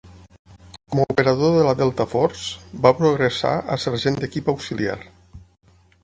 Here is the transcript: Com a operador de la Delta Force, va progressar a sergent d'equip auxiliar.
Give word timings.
Com 0.93 1.01
a 1.01 1.03
operador 1.15 1.51
de 1.57 1.65
la 1.67 1.73
Delta 1.81 2.07
Force, 2.13 2.63
va 2.85 2.93
progressar 3.01 3.51
a 3.75 3.77
sergent 3.83 4.17
d'equip 4.23 4.49
auxiliar. 4.55 4.97